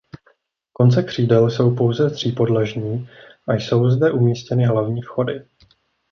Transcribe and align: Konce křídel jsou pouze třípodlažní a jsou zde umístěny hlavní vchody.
Konce 0.73 1.03
křídel 1.03 1.49
jsou 1.49 1.75
pouze 1.75 2.09
třípodlažní 2.09 3.09
a 3.47 3.53
jsou 3.53 3.89
zde 3.89 4.11
umístěny 4.11 4.65
hlavní 4.65 5.01
vchody. 5.01 5.45